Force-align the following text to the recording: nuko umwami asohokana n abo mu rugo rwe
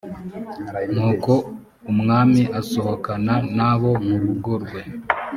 nuko 0.93 1.31
umwami 1.91 2.41
asohokana 2.59 3.33
n 3.55 3.57
abo 3.71 3.91
mu 4.05 4.15
rugo 4.21 4.51
rwe 4.63 4.81